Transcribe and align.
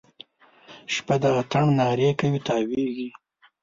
شپه 0.93 1.15
د 1.21 1.23
اتڼ 1.39 1.65
نارې 1.79 2.09
کوي 2.19 2.39
تاویږي 2.47 3.09